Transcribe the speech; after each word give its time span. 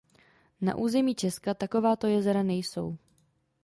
Na 0.61 0.75
území 0.75 1.15
Česka 1.15 1.53
takováto 1.53 2.07
jezera 2.07 2.43
nejsou. 2.43 2.97